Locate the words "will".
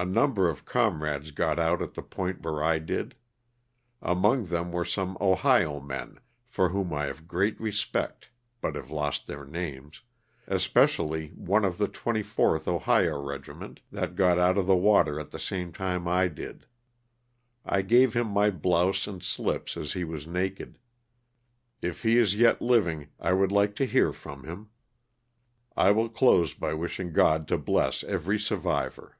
25.90-26.08